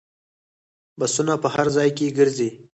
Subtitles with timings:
[0.99, 2.49] بسونه په هر ځای کې ګرځي.